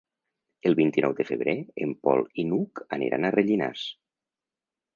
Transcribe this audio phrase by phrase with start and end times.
[0.69, 1.55] El vint-i-nou de febrer
[1.87, 3.87] en Pol i n'Hug aniran a Rellinars.